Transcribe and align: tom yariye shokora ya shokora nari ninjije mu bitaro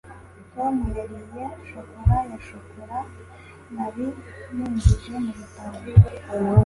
tom 0.53 0.75
yariye 0.97 1.45
shokora 1.67 2.15
ya 2.29 2.37
shokora 2.47 2.99
nari 3.73 4.07
ninjije 4.53 5.13
mu 5.23 5.31
bitaro 5.37 5.79